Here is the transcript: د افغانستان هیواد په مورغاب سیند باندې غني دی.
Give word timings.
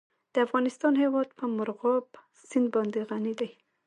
د 0.33 0.35
افغانستان 0.45 0.93
هیواد 1.03 1.29
په 1.37 1.45
مورغاب 1.55 2.05
سیند 2.49 2.67
باندې 2.75 2.99
غني 3.09 3.33
دی. 3.39 3.49